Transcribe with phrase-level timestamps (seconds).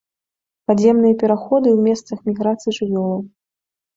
[0.69, 3.21] Падземныя пераходы ў месцах міграцый жывёлаў.